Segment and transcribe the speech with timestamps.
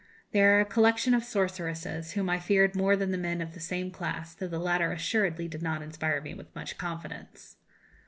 [0.31, 3.59] They are a collection of sorceresses, whom I feared more than the men of the
[3.59, 7.57] same class, though the latter assuredly did not inspire me with much confidence.